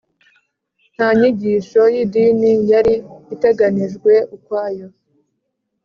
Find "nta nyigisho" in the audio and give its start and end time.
0.95-1.81